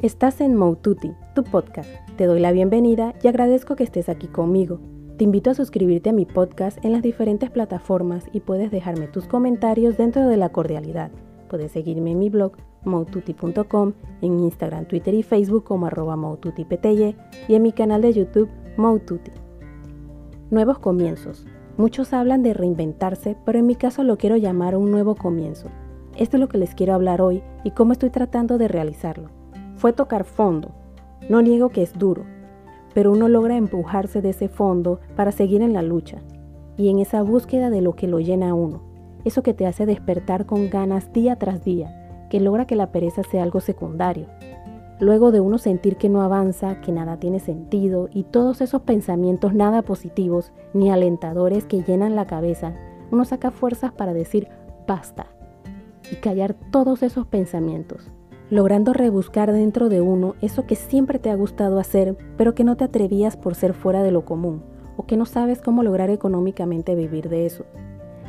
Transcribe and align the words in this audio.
Estás 0.00 0.40
en 0.40 0.54
Moututi, 0.54 1.10
tu 1.34 1.42
podcast. 1.42 1.90
Te 2.16 2.26
doy 2.26 2.38
la 2.38 2.52
bienvenida 2.52 3.14
y 3.20 3.26
agradezco 3.26 3.74
que 3.74 3.82
estés 3.82 4.08
aquí 4.08 4.28
conmigo. 4.28 4.78
Te 5.16 5.24
invito 5.24 5.50
a 5.50 5.54
suscribirte 5.54 6.10
a 6.10 6.12
mi 6.12 6.24
podcast 6.24 6.78
en 6.84 6.92
las 6.92 7.02
diferentes 7.02 7.50
plataformas 7.50 8.26
y 8.32 8.38
puedes 8.38 8.70
dejarme 8.70 9.08
tus 9.08 9.26
comentarios 9.26 9.96
dentro 9.96 10.28
de 10.28 10.36
la 10.36 10.50
cordialidad. 10.50 11.10
Puedes 11.50 11.72
seguirme 11.72 12.12
en 12.12 12.20
mi 12.20 12.30
blog 12.30 12.52
moututi.com, 12.84 13.94
en 14.22 14.38
Instagram, 14.38 14.86
Twitter 14.86 15.14
y 15.14 15.24
Facebook 15.24 15.64
como 15.64 15.86
arroba 15.86 16.16
y 17.48 17.54
en 17.56 17.62
mi 17.62 17.72
canal 17.72 18.00
de 18.00 18.12
YouTube 18.12 18.48
Moututi. 18.76 19.32
Nuevos 20.52 20.78
comienzos. 20.78 21.44
Muchos 21.76 22.12
hablan 22.12 22.44
de 22.44 22.54
reinventarse, 22.54 23.36
pero 23.44 23.58
en 23.58 23.66
mi 23.66 23.74
caso 23.74 24.04
lo 24.04 24.16
quiero 24.16 24.36
llamar 24.36 24.76
un 24.76 24.92
nuevo 24.92 25.16
comienzo. 25.16 25.70
Esto 26.16 26.36
es 26.36 26.40
lo 26.40 26.48
que 26.48 26.58
les 26.58 26.76
quiero 26.76 26.94
hablar 26.94 27.20
hoy 27.20 27.42
y 27.64 27.72
cómo 27.72 27.90
estoy 27.90 28.10
tratando 28.10 28.58
de 28.58 28.68
realizarlo 28.68 29.36
fue 29.78 29.92
tocar 29.92 30.24
fondo. 30.24 30.72
No 31.28 31.40
niego 31.40 31.68
que 31.68 31.82
es 31.82 31.96
duro, 31.96 32.24
pero 32.94 33.12
uno 33.12 33.28
logra 33.28 33.56
empujarse 33.56 34.20
de 34.20 34.30
ese 34.30 34.48
fondo 34.48 34.98
para 35.14 35.30
seguir 35.30 35.62
en 35.62 35.72
la 35.72 35.82
lucha 35.82 36.18
y 36.76 36.90
en 36.90 36.98
esa 36.98 37.22
búsqueda 37.22 37.70
de 37.70 37.80
lo 37.80 37.94
que 37.94 38.08
lo 38.08 38.18
llena 38.18 38.50
a 38.50 38.54
uno, 38.54 38.82
eso 39.24 39.42
que 39.42 39.54
te 39.54 39.66
hace 39.66 39.86
despertar 39.86 40.46
con 40.46 40.68
ganas 40.68 41.12
día 41.12 41.36
tras 41.36 41.64
día, 41.64 42.26
que 42.28 42.40
logra 42.40 42.66
que 42.66 42.74
la 42.76 42.90
pereza 42.90 43.22
sea 43.22 43.44
algo 43.44 43.60
secundario. 43.60 44.26
Luego 44.98 45.30
de 45.30 45.40
uno 45.40 45.58
sentir 45.58 45.96
que 45.96 46.08
no 46.08 46.22
avanza, 46.22 46.80
que 46.80 46.90
nada 46.90 47.18
tiene 47.18 47.38
sentido 47.38 48.08
y 48.12 48.24
todos 48.24 48.60
esos 48.60 48.82
pensamientos 48.82 49.54
nada 49.54 49.82
positivos 49.82 50.52
ni 50.74 50.90
alentadores 50.90 51.66
que 51.66 51.84
llenan 51.84 52.16
la 52.16 52.26
cabeza, 52.26 52.74
uno 53.12 53.24
saca 53.24 53.52
fuerzas 53.52 53.92
para 53.92 54.12
decir 54.12 54.48
basta 54.88 55.26
y 56.10 56.16
callar 56.16 56.56
todos 56.72 57.04
esos 57.04 57.26
pensamientos 57.26 58.10
logrando 58.50 58.92
rebuscar 58.92 59.52
dentro 59.52 59.88
de 59.88 60.00
uno 60.00 60.34
eso 60.40 60.66
que 60.66 60.74
siempre 60.74 61.18
te 61.18 61.30
ha 61.30 61.34
gustado 61.34 61.78
hacer, 61.78 62.16
pero 62.36 62.54
que 62.54 62.64
no 62.64 62.76
te 62.76 62.84
atrevías 62.84 63.36
por 63.36 63.54
ser 63.54 63.74
fuera 63.74 64.02
de 64.02 64.10
lo 64.10 64.24
común, 64.24 64.62
o 64.96 65.06
que 65.06 65.16
no 65.16 65.26
sabes 65.26 65.60
cómo 65.60 65.82
lograr 65.82 66.10
económicamente 66.10 66.94
vivir 66.94 67.28
de 67.28 67.46
eso. 67.46 67.64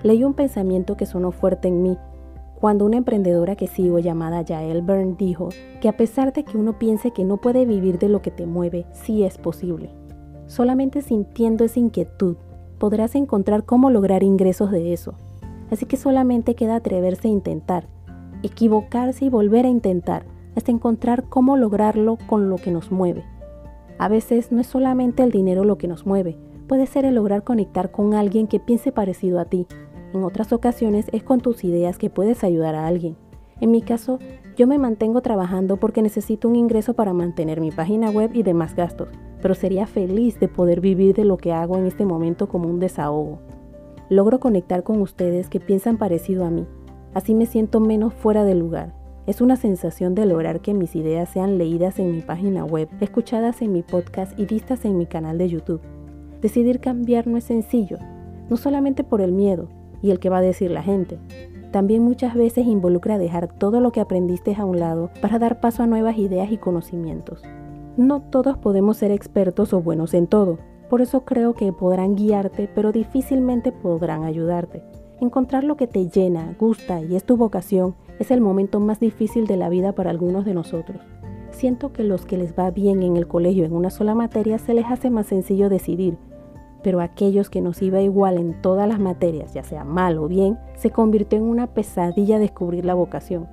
Leí 0.04 0.24
un 0.24 0.34
pensamiento 0.34 0.98
que 0.98 1.06
sonó 1.06 1.32
fuerte 1.32 1.70
en 1.70 1.84
mí, 1.84 1.98
cuando 2.60 2.86
una 2.86 2.98
emprendedora 2.98 3.56
que 3.56 3.68
sigo 3.68 4.00
llamada 4.00 4.44
Jael 4.46 4.82
Byrne 4.82 5.16
dijo 5.18 5.50
que 5.80 5.88
a 5.88 5.96
pesar 5.96 6.34
de 6.34 6.44
que 6.44 6.58
uno 6.58 6.78
piense 6.78 7.12
que 7.12 7.24
no 7.24 7.38
puede 7.38 7.66
vivir 7.66 8.00
de 8.00 8.10
lo 8.10 8.22
que 8.22 8.32
te 8.32 8.46
mueve, 8.46 8.86
sí 8.92 9.24
es 9.24 9.38
posible. 9.38 9.90
Solamente 10.48 11.02
sintiendo 11.02 11.64
esa 11.64 11.80
inquietud 11.80 12.36
podrás 12.78 13.16
encontrar 13.16 13.64
cómo 13.64 13.90
lograr 13.90 14.24
ingresos 14.24 14.72
de 14.72 14.92
eso. 14.92 15.14
Así 15.72 15.86
que 15.86 15.96
solamente 15.96 16.56
queda 16.56 16.76
atreverse 16.76 17.30
a 17.30 17.32
intentar 17.32 17.88
equivocarse 18.44 19.26
y 19.26 19.30
volver 19.30 19.66
a 19.66 19.70
intentar 19.70 20.26
hasta 20.56 20.72
encontrar 20.72 21.26
cómo 21.30 21.58
lograrlo 21.58 22.18
con 22.28 22.50
lo 22.50 22.58
que 22.58 22.72
nos 22.72 22.92
mueve. 22.92 23.24
A 23.98 24.08
veces 24.08 24.52
no 24.52 24.62
es 24.62 24.68
solamente 24.68 25.24
el 25.24 25.32
dinero 25.32 25.64
lo 25.64 25.78
que 25.78 25.88
nos 25.88 26.06
mueve, 26.06 26.38
puede 26.68 26.86
ser 26.86 27.06
el 27.06 27.16
lograr 27.16 27.44
conectar 27.44 27.92
con 27.92 28.14
alguien 28.14 28.48
que 28.48 28.60
piense 28.60 28.92
parecido 28.92 29.40
a 29.40 29.46
ti. 29.46 29.68
En 30.14 30.24
otras 30.24 30.54
ocasiones 30.54 31.08
es 31.12 31.24
con 31.24 31.42
tus 31.42 31.64
ideas 31.64 31.98
que 31.98 32.10
puedes 32.10 32.44
ayudar 32.44 32.76
a 32.76 32.88
alguien. 32.88 33.16
En 33.62 33.72
mi 33.72 33.82
caso, 33.82 34.20
yo 34.56 34.68
me 34.68 34.78
mantengo 34.78 35.22
trabajando 35.22 35.78
porque 35.78 36.02
necesito 36.02 36.48
un 36.48 36.56
ingreso 36.56 36.94
para 36.94 37.14
mantener 37.14 37.60
mi 37.60 37.72
página 37.72 38.10
web 38.10 38.32
y 38.34 38.44
demás 38.44 38.76
gastos, 38.76 39.10
pero 39.42 39.54
sería 39.54 39.86
feliz 39.86 40.40
de 40.40 40.48
poder 40.48 40.80
vivir 40.80 41.14
de 41.16 41.26
lo 41.26 41.38
que 41.38 41.52
hago 41.52 41.78
en 41.78 41.86
este 41.86 42.06
momento 42.06 42.48
como 42.48 42.70
un 42.70 42.80
desahogo. 42.80 43.40
Logro 44.10 44.40
conectar 44.40 44.84
con 44.84 45.02
ustedes 45.02 45.50
que 45.50 45.60
piensan 45.60 45.98
parecido 45.98 46.46
a 46.46 46.50
mí 46.50 46.66
Así 47.14 47.34
me 47.34 47.46
siento 47.46 47.80
menos 47.80 48.14
fuera 48.14 48.44
de 48.44 48.56
lugar. 48.56 48.94
Es 49.26 49.42
una 49.42 49.56
sensación 49.56 50.16
de 50.16 50.26
lograr 50.26 50.60
que 50.60 50.74
mis 50.74 50.96
ideas 50.96 51.30
sean 51.30 51.58
leídas 51.58 52.00
en 52.00 52.12
mi 52.12 52.22
página 52.22 52.66
web, 52.66 52.90
escuchadas 53.00 53.62
en 53.62 53.72
mi 53.72 53.84
podcast 53.84 54.38
y 54.40 54.46
vistas 54.46 54.86
en 54.86 54.98
mi 54.98 55.06
canal 55.06 55.38
de 55.38 55.50
YouTube. 55.50 55.82
Decidir 56.42 56.80
cambiar 56.80 57.28
no 57.28 57.38
es 57.38 57.44
sencillo, 57.44 57.98
no 58.50 58.58
solamente 58.58 59.04
por 59.04 59.22
el 59.22 59.32
miedo 59.32 59.68
y 60.02 60.12
el 60.12 60.20
que 60.20 60.30
va 60.30 60.38
a 60.38 60.42
decir 60.42 60.72
la 60.72 60.84
gente. 60.84 61.20
También 61.72 62.02
muchas 62.02 62.34
veces 62.34 62.66
involucra 62.66 63.18
dejar 63.18 63.48
todo 63.48 63.82
lo 63.82 63.92
que 63.92 64.00
aprendiste 64.00 64.56
a 64.56 64.66
un 64.66 64.80
lado 64.80 65.12
para 65.22 65.38
dar 65.38 65.60
paso 65.60 65.84
a 65.84 65.88
nuevas 65.88 66.18
ideas 66.18 66.52
y 66.52 66.58
conocimientos. 66.58 67.44
No 67.98 68.22
todos 68.22 68.58
podemos 68.58 68.98
ser 68.98 69.12
expertos 69.12 69.74
o 69.74 69.82
buenos 69.82 70.14
en 70.14 70.26
todo, 70.26 70.58
por 70.90 71.02
eso 71.02 71.24
creo 71.26 71.54
que 71.54 71.72
podrán 71.72 72.16
guiarte, 72.16 72.68
pero 72.74 72.92
difícilmente 72.92 73.72
podrán 73.72 74.24
ayudarte. 74.24 74.82
Encontrar 75.22 75.66
lo 75.66 75.76
que 75.76 75.86
te 75.86 76.08
llena, 76.08 76.56
gusta 76.58 77.02
y 77.02 77.18
es 77.18 77.26
tu 77.26 77.36
vocación 77.36 77.96
es 78.20 78.32
el 78.32 78.40
momento 78.40 78.80
más 78.80 79.02
difícil 79.02 79.48
de 79.48 79.58
la 79.58 79.68
vida 79.68 79.92
para 79.92 80.12
algunos 80.12 80.46
de 80.46 80.54
nosotros. 80.54 81.02
Siento 81.52 81.92
que 81.92 82.06
los 82.06 82.26
que 82.26 82.38
les 82.38 82.58
va 82.58 82.72
bien 82.72 83.04
en 83.04 83.18
el 83.18 83.28
colegio 83.28 83.66
en 83.66 83.74
una 83.74 83.90
sola 83.90 84.16
materia 84.16 84.58
se 84.60 84.74
les 84.74 84.86
hace 84.86 85.10
más 85.10 85.26
sencillo 85.28 85.68
decidir, 85.68 86.18
pero 86.84 87.02
aquellos 87.02 87.50
que 87.50 87.60
nos 87.60 87.82
iba 87.82 88.00
igual 88.00 88.38
en 88.38 88.62
todas 88.62 88.88
las 88.88 89.00
materias, 89.00 89.54
ya 89.54 89.64
sea 89.64 89.84
mal 89.84 90.18
o 90.18 90.30
bien, 90.30 90.58
se 90.78 90.90
convirtió 90.90 91.38
en 91.38 91.46
una 91.46 91.68
pesadilla 91.68 92.40
descubrir 92.40 92.86
la 92.86 92.94
vocación. 92.94 93.48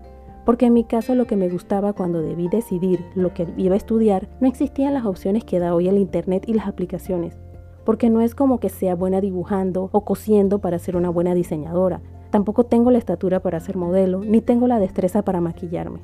Porque 0.44 0.66
en 0.66 0.74
mi 0.74 0.84
caso 0.84 1.16
lo 1.16 1.26
que 1.26 1.34
me 1.34 1.48
gustaba 1.48 1.94
cuando 1.94 2.22
debí 2.22 2.46
decidir 2.46 3.04
lo 3.16 3.34
que 3.34 3.48
iba 3.56 3.74
a 3.74 3.78
estudiar, 3.78 4.28
no 4.40 4.46
existían 4.46 4.94
las 4.94 5.04
opciones 5.04 5.42
que 5.42 5.58
da 5.58 5.74
hoy 5.74 5.88
el 5.88 5.98
Internet 5.98 6.44
y 6.46 6.54
las 6.54 6.68
aplicaciones 6.68 7.36
porque 7.86 8.10
no 8.10 8.20
es 8.20 8.34
como 8.34 8.60
que 8.60 8.68
sea 8.68 8.96
buena 8.96 9.22
dibujando 9.22 9.88
o 9.92 10.04
cosiendo 10.04 10.58
para 10.58 10.78
ser 10.78 10.96
una 10.96 11.08
buena 11.08 11.34
diseñadora. 11.34 12.02
Tampoco 12.30 12.64
tengo 12.64 12.90
la 12.90 12.98
estatura 12.98 13.40
para 13.40 13.60
ser 13.60 13.76
modelo, 13.76 14.20
ni 14.20 14.42
tengo 14.42 14.66
la 14.66 14.80
destreza 14.80 15.22
para 15.22 15.40
maquillarme. 15.40 16.00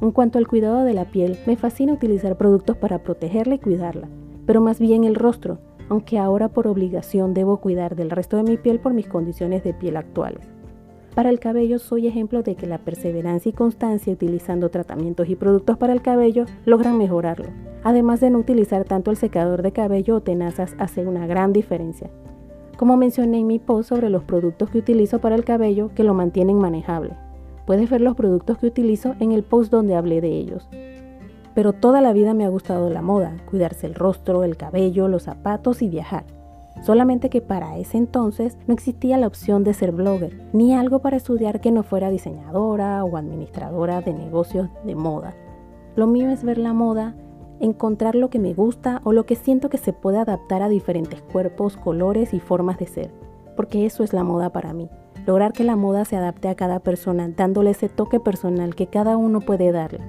En 0.00 0.10
cuanto 0.10 0.38
al 0.38 0.48
cuidado 0.48 0.82
de 0.82 0.94
la 0.94 1.04
piel, 1.04 1.38
me 1.46 1.56
fascina 1.56 1.92
utilizar 1.92 2.36
productos 2.36 2.78
para 2.78 3.04
protegerla 3.04 3.56
y 3.56 3.58
cuidarla, 3.58 4.08
pero 4.46 4.62
más 4.62 4.80
bien 4.80 5.04
el 5.04 5.14
rostro, 5.14 5.58
aunque 5.90 6.18
ahora 6.18 6.48
por 6.48 6.66
obligación 6.66 7.34
debo 7.34 7.58
cuidar 7.58 7.94
del 7.94 8.10
resto 8.10 8.38
de 8.38 8.44
mi 8.44 8.56
piel 8.56 8.80
por 8.80 8.94
mis 8.94 9.06
condiciones 9.06 9.62
de 9.62 9.74
piel 9.74 9.98
actuales. 9.98 10.48
Para 11.14 11.28
el 11.28 11.40
cabello 11.40 11.78
soy 11.78 12.06
ejemplo 12.06 12.42
de 12.42 12.54
que 12.54 12.66
la 12.66 12.78
perseverancia 12.78 13.50
y 13.50 13.52
constancia 13.52 14.12
utilizando 14.12 14.70
tratamientos 14.70 15.28
y 15.28 15.36
productos 15.36 15.76
para 15.76 15.92
el 15.92 16.00
cabello 16.00 16.46
logran 16.64 16.96
mejorarlo. 16.96 17.48
Además 17.84 18.20
de 18.20 18.30
no 18.30 18.38
utilizar 18.38 18.84
tanto 18.84 19.10
el 19.10 19.18
secador 19.18 19.60
de 19.60 19.72
cabello 19.72 20.16
o 20.16 20.20
tenazas 20.22 20.74
hace 20.78 21.06
una 21.06 21.26
gran 21.26 21.52
diferencia. 21.52 22.10
Como 22.78 22.96
mencioné 22.96 23.40
en 23.40 23.46
mi 23.46 23.58
post 23.58 23.90
sobre 23.90 24.08
los 24.08 24.24
productos 24.24 24.70
que 24.70 24.78
utilizo 24.78 25.20
para 25.20 25.34
el 25.34 25.44
cabello 25.44 25.90
que 25.94 26.02
lo 26.02 26.14
mantienen 26.14 26.56
manejable. 26.56 27.14
Puedes 27.66 27.90
ver 27.90 28.00
los 28.00 28.16
productos 28.16 28.56
que 28.56 28.66
utilizo 28.66 29.14
en 29.20 29.32
el 29.32 29.42
post 29.42 29.70
donde 29.70 29.94
hablé 29.94 30.22
de 30.22 30.30
ellos. 30.30 30.66
Pero 31.54 31.74
toda 31.74 32.00
la 32.00 32.14
vida 32.14 32.32
me 32.32 32.46
ha 32.46 32.48
gustado 32.48 32.88
la 32.88 33.02
moda, 33.02 33.36
cuidarse 33.50 33.86
el 33.86 33.94
rostro, 33.94 34.44
el 34.44 34.56
cabello, 34.56 35.08
los 35.08 35.24
zapatos 35.24 35.82
y 35.82 35.90
viajar. 35.90 36.24
Solamente 36.82 37.30
que 37.30 37.40
para 37.40 37.78
ese 37.78 37.96
entonces 37.96 38.58
no 38.66 38.74
existía 38.74 39.16
la 39.16 39.28
opción 39.28 39.62
de 39.62 39.72
ser 39.72 39.92
blogger, 39.92 40.48
ni 40.52 40.74
algo 40.74 40.98
para 40.98 41.16
estudiar 41.16 41.60
que 41.60 41.70
no 41.70 41.84
fuera 41.84 42.10
diseñadora 42.10 43.04
o 43.04 43.16
administradora 43.16 44.00
de 44.00 44.12
negocios 44.12 44.68
de 44.84 44.96
moda. 44.96 45.34
Lo 45.94 46.08
mío 46.08 46.28
es 46.30 46.42
ver 46.42 46.58
la 46.58 46.72
moda, 46.72 47.14
encontrar 47.60 48.16
lo 48.16 48.30
que 48.30 48.40
me 48.40 48.52
gusta 48.52 49.00
o 49.04 49.12
lo 49.12 49.26
que 49.26 49.36
siento 49.36 49.70
que 49.70 49.78
se 49.78 49.92
puede 49.92 50.18
adaptar 50.18 50.60
a 50.60 50.68
diferentes 50.68 51.22
cuerpos, 51.22 51.76
colores 51.76 52.34
y 52.34 52.40
formas 52.40 52.78
de 52.78 52.86
ser, 52.86 53.14
porque 53.54 53.86
eso 53.86 54.02
es 54.02 54.12
la 54.12 54.24
moda 54.24 54.50
para 54.50 54.72
mí. 54.72 54.90
Lograr 55.24 55.52
que 55.52 55.62
la 55.62 55.76
moda 55.76 56.04
se 56.04 56.16
adapte 56.16 56.48
a 56.48 56.56
cada 56.56 56.80
persona, 56.80 57.28
dándole 57.28 57.70
ese 57.70 57.88
toque 57.88 58.18
personal 58.18 58.74
que 58.74 58.88
cada 58.88 59.16
uno 59.16 59.40
puede 59.40 59.70
darle, 59.70 60.00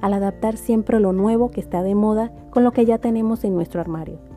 al 0.00 0.14
adaptar 0.14 0.56
siempre 0.56 1.00
lo 1.00 1.12
nuevo 1.12 1.50
que 1.50 1.60
está 1.60 1.82
de 1.82 1.96
moda 1.96 2.30
con 2.50 2.62
lo 2.62 2.70
que 2.70 2.86
ya 2.86 2.98
tenemos 2.98 3.42
en 3.42 3.56
nuestro 3.56 3.80
armario. 3.80 4.29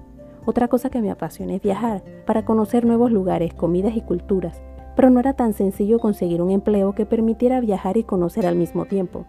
Otra 0.46 0.68
cosa 0.68 0.90
que 0.90 1.02
me 1.02 1.12
apasiona 1.12 1.56
es 1.56 1.62
viajar, 1.62 2.04
para 2.26 2.44
conocer 2.44 2.86
nuevos 2.86 3.12
lugares, 3.12 3.54
comidas 3.54 3.96
y 3.96 4.02
culturas, 4.02 4.62
pero 4.96 5.10
no 5.10 5.20
era 5.20 5.34
tan 5.34 5.54
sencillo 5.54 6.00
conseguir 6.00 6.42
un 6.42 6.52
empleo 6.52 6.94
que 6.94 7.06
permitiera 7.06 7.62
viajar 7.62 7.96
y 7.98 8.04
conocer 8.04 8.46
al 8.46 8.56
mismo 8.56 8.86
tiempo, 8.86 9.26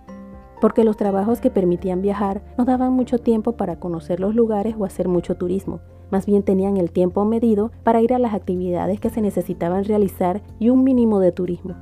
porque 0.61 0.83
los 0.83 0.97
trabajos 0.97 1.41
que 1.41 1.51
permitían 1.51 2.03
viajar 2.03 2.43
no 2.59 2.65
daban 2.65 2.93
mucho 2.93 3.19
tiempo 3.19 3.53
para 3.53 3.77
conocer 3.77 4.19
los 4.19 4.35
lugares 4.35 4.75
o 4.79 4.85
hacer 4.85 5.09
mucho 5.09 5.37
turismo, 5.37 5.81
más 6.11 6.27
bien 6.27 6.43
tenían 6.43 6.77
el 6.77 6.91
tiempo 6.91 7.25
medido 7.25 7.71
para 7.83 8.01
ir 8.01 8.13
a 8.13 8.19
las 8.19 8.35
actividades 8.35 9.01
que 9.01 9.11
se 9.11 9.21
necesitaban 9.21 9.85
realizar 9.85 10.43
y 10.59 10.71
un 10.71 10.85
mínimo 10.85 11.21
de 11.21 11.33
turismo. 11.33 11.75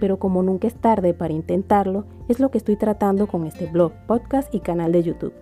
Pero 0.00 0.18
como 0.18 0.42
nunca 0.42 0.66
es 0.66 0.74
tarde 0.74 1.14
para 1.14 1.34
intentarlo, 1.34 2.04
es 2.28 2.40
lo 2.40 2.50
que 2.50 2.58
estoy 2.58 2.76
tratando 2.76 3.26
con 3.26 3.46
este 3.46 3.66
blog, 3.66 3.92
podcast 4.06 4.54
y 4.54 4.60
canal 4.60 4.92
de 4.92 5.02
YouTube. 5.02 5.34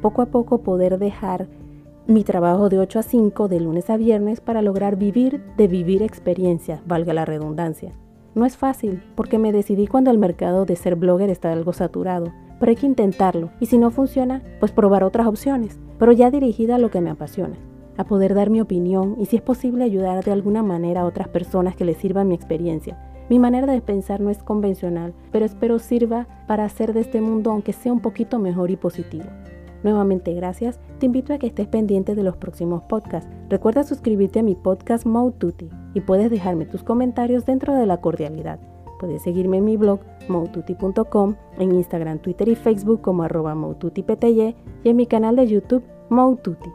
Poco 0.00 0.22
a 0.22 0.26
poco 0.26 0.58
poder 0.62 0.98
dejar 0.98 1.46
mi 2.08 2.24
trabajo 2.24 2.70
de 2.70 2.78
8 2.78 3.00
a 3.00 3.02
5 3.02 3.48
de 3.48 3.60
lunes 3.60 3.90
a 3.90 3.98
viernes 3.98 4.40
para 4.40 4.62
lograr 4.62 4.96
vivir 4.96 5.42
de 5.58 5.68
vivir 5.68 6.02
experiencias, 6.02 6.80
valga 6.86 7.12
la 7.12 7.26
redundancia. 7.26 7.92
No 8.34 8.46
es 8.46 8.56
fácil, 8.56 9.02
porque 9.14 9.36
me 9.36 9.52
decidí 9.52 9.86
cuando 9.86 10.10
el 10.10 10.16
mercado 10.16 10.64
de 10.64 10.74
ser 10.74 10.96
blogger 10.96 11.28
está 11.28 11.52
algo 11.52 11.74
saturado, 11.74 12.32
pero 12.58 12.70
hay 12.70 12.76
que 12.76 12.86
intentarlo, 12.86 13.50
y 13.60 13.66
si 13.66 13.76
no 13.76 13.90
funciona, 13.90 14.42
pues 14.58 14.72
probar 14.72 15.04
otras 15.04 15.26
opciones, 15.26 15.78
pero 15.98 16.12
ya 16.12 16.30
dirigida 16.30 16.76
a 16.76 16.78
lo 16.78 16.90
que 16.90 17.02
me 17.02 17.10
apasiona, 17.10 17.58
a 17.98 18.04
poder 18.04 18.34
dar 18.34 18.48
mi 18.48 18.62
opinión 18.62 19.16
y 19.18 19.26
si 19.26 19.36
es 19.36 19.42
posible 19.42 19.84
ayudar 19.84 20.24
de 20.24 20.32
alguna 20.32 20.62
manera 20.62 21.02
a 21.02 21.04
otras 21.04 21.28
personas 21.28 21.76
que 21.76 21.84
les 21.84 21.98
sirva 21.98 22.24
mi 22.24 22.34
experiencia, 22.34 22.96
Mi 23.30 23.38
manera 23.38 23.70
de 23.70 23.82
pensar 23.82 24.22
no 24.22 24.30
es 24.30 24.42
convencional, 24.42 25.12
pero 25.30 25.44
espero 25.44 25.78
sirva 25.78 26.26
para 26.46 26.64
hacer 26.64 26.94
de 26.94 27.00
este 27.00 27.20
mundo 27.20 27.50
aunque 27.50 27.74
sea 27.74 27.92
un 27.92 28.00
poquito 28.00 28.38
mejor 28.38 28.70
y 28.70 28.76
positivo. 28.76 29.26
Nuevamente 29.82 30.34
gracias, 30.34 30.80
te 30.98 31.06
invito 31.06 31.32
a 31.32 31.38
que 31.38 31.46
estés 31.46 31.68
pendiente 31.68 32.14
de 32.14 32.22
los 32.22 32.36
próximos 32.36 32.82
podcasts. 32.82 33.30
Recuerda 33.48 33.84
suscribirte 33.84 34.40
a 34.40 34.42
mi 34.42 34.54
podcast 34.54 35.06
Moututi 35.06 35.68
y 35.94 36.00
puedes 36.00 36.30
dejarme 36.30 36.66
tus 36.66 36.82
comentarios 36.82 37.46
dentro 37.46 37.74
de 37.74 37.86
la 37.86 38.00
cordialidad. 38.00 38.58
Puedes 38.98 39.22
seguirme 39.22 39.58
en 39.58 39.64
mi 39.64 39.76
blog 39.76 40.00
moututi.com, 40.28 41.36
en 41.58 41.72
Instagram, 41.72 42.18
Twitter 42.18 42.48
y 42.48 42.56
Facebook 42.56 43.00
como 43.00 43.22
arroba 43.22 43.56
y 43.94 44.88
en 44.88 44.96
mi 44.96 45.06
canal 45.06 45.36
de 45.36 45.46
YouTube 45.46 45.84
Moututi. 46.08 46.70